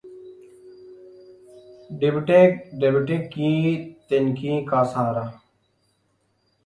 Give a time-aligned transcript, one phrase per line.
[2.79, 3.65] ڈیںبتیں کیں
[4.07, 5.25] تنکیں کا سہارا